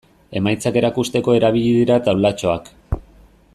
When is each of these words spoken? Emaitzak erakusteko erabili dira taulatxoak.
Emaitzak 0.39 0.79
erakusteko 0.81 1.35
erabili 1.41 1.75
dira 1.81 1.99
taulatxoak. 2.09 2.73